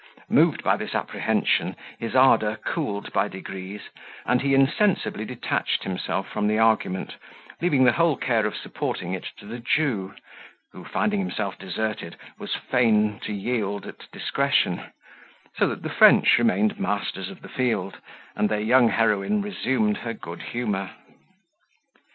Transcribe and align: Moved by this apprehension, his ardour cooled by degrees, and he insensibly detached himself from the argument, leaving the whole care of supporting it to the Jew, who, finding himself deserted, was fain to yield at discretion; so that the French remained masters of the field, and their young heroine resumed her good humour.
Moved 0.31 0.63
by 0.63 0.77
this 0.77 0.95
apprehension, 0.95 1.75
his 1.99 2.15
ardour 2.15 2.55
cooled 2.55 3.13
by 3.13 3.27
degrees, 3.27 3.81
and 4.25 4.41
he 4.41 4.55
insensibly 4.55 5.25
detached 5.25 5.83
himself 5.83 6.27
from 6.27 6.47
the 6.47 6.57
argument, 6.57 7.17
leaving 7.61 7.83
the 7.83 7.91
whole 7.91 8.17
care 8.17 8.47
of 8.47 8.55
supporting 8.57 9.13
it 9.13 9.25
to 9.37 9.45
the 9.45 9.59
Jew, 9.59 10.15
who, 10.71 10.83
finding 10.83 11.19
himself 11.19 11.55
deserted, 11.59 12.15
was 12.39 12.55
fain 12.55 13.19
to 13.25 13.31
yield 13.31 13.85
at 13.85 14.09
discretion; 14.11 14.85
so 15.57 15.67
that 15.67 15.83
the 15.83 15.89
French 15.91 16.39
remained 16.39 16.79
masters 16.79 17.29
of 17.29 17.43
the 17.43 17.47
field, 17.49 17.97
and 18.35 18.49
their 18.49 18.59
young 18.59 18.89
heroine 18.89 19.43
resumed 19.43 19.97
her 19.97 20.13
good 20.13 20.41
humour. 20.41 20.95